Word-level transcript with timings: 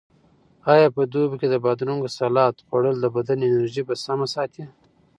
آیا 0.73 0.87
په 0.95 1.01
دوبي 1.11 1.35
کې 1.41 1.47
د 1.49 1.55
بادرنګو 1.65 2.09
سالاډ 2.17 2.55
خوړل 2.67 2.95
د 3.01 3.05
بدن 3.15 3.39
انرژي 3.47 3.83
په 3.89 3.95
سمه 4.03 4.27
ساتي؟ 4.33 4.63